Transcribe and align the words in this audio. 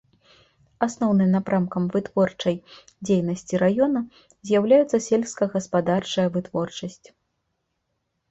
Асноўным 0.85 1.29
напрамкам 1.35 1.83
вытворчай 1.95 2.55
дзейнасці 3.09 3.55
раёна 3.63 4.01
з'яўляецца 4.51 4.97
сельскагаспадарчая 5.09 6.25
вытворчасць. 6.39 7.07